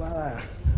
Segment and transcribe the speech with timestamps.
[0.00, 0.30] 关了。
[0.30, 0.69] 呀